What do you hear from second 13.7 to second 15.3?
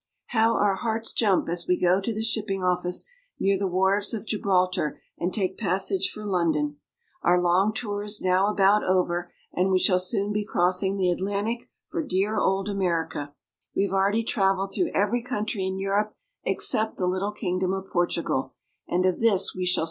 We have already traveled through every